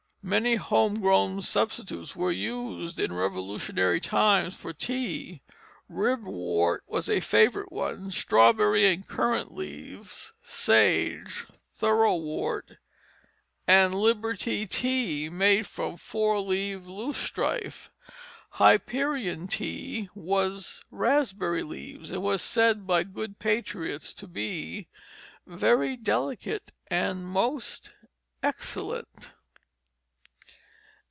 [0.23, 5.41] Many home grown substitutes were used in Revolutionary times for tea:
[5.89, 12.77] ribwort was a favorite one; strawberry and currant leaves, sage, thorough wort,
[13.65, 17.89] and "Liberty Tea," made from the four leaved loosestrife.
[18.51, 24.87] "Hyperion tea" was raspberry leaves, and was said by good patriots to be
[25.47, 27.95] "very delicate and most
[28.43, 29.31] excellent."